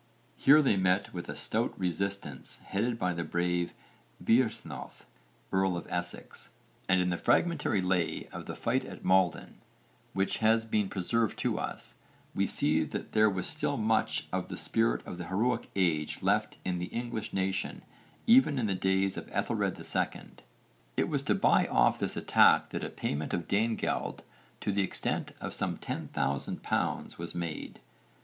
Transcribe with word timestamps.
Here 0.35 0.63
they 0.63 0.77
met 0.77 1.13
with 1.13 1.29
a 1.29 1.35
stout 1.35 1.79
resistance 1.79 2.57
headed 2.65 2.97
by 2.97 3.13
the 3.13 3.23
brave 3.23 3.71
Byrhtnoth, 4.23 5.05
earl 5.53 5.77
of 5.77 5.85
Essex, 5.91 6.49
and 6.89 6.99
in 6.99 7.11
the 7.11 7.19
fragmentary 7.19 7.81
lay 7.83 8.27
of 8.33 8.47
the 8.47 8.55
fight 8.55 8.83
at 8.83 9.05
Maldon, 9.05 9.61
which 10.13 10.39
has 10.39 10.65
been 10.65 10.89
preserved 10.89 11.37
to 11.41 11.59
us, 11.59 11.93
we 12.33 12.47
see 12.47 12.83
that 12.83 13.11
there 13.11 13.29
was 13.29 13.45
still 13.45 13.77
much 13.77 14.25
of 14.33 14.47
the 14.49 14.57
spirit 14.57 15.05
of 15.05 15.19
the 15.19 15.27
heroic 15.27 15.69
age 15.75 16.23
left 16.23 16.57
in 16.65 16.79
the 16.79 16.85
English 16.87 17.31
nation 17.31 17.83
even 18.25 18.57
in 18.57 18.65
the 18.65 18.73
days 18.73 19.17
of 19.17 19.29
Ethelred 19.31 19.77
II. 19.77 20.23
It 20.97 21.09
was 21.09 21.21
to 21.21 21.35
buy 21.35 21.67
off 21.67 21.99
this 21.99 22.17
attack 22.17 22.69
that 22.71 22.83
a 22.83 22.89
payment 22.89 23.35
of 23.35 23.47
Danegeld 23.47 24.23
to 24.61 24.71
the 24.71 24.81
extent 24.81 25.33
of 25.39 25.53
some 25.53 25.77
ten 25.77 26.07
thousand 26.07 26.63
pounds 26.63 27.19
was 27.19 27.35
made. 27.35 27.79